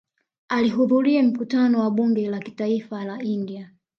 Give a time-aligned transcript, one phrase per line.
[0.49, 3.71] Alihudhuria mkutano wa Bunge la Kitaifa la India